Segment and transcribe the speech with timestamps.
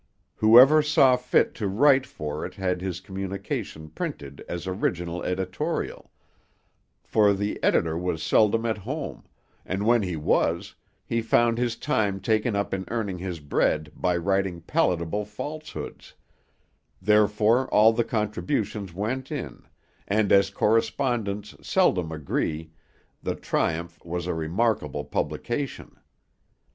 [0.37, 6.09] Whoever saw fit to write for it had his communication printed as original editorial;
[7.03, 9.25] for the editor was seldom at home,
[9.63, 10.73] and when he was,
[11.05, 16.15] he found his time taken up in earning his bread by writing palatable falsehoods;
[16.99, 19.67] therefore all the contributions went in,
[20.07, 22.71] and as correspondents seldom agree,
[23.21, 25.95] the Triumph was a remarkable publication.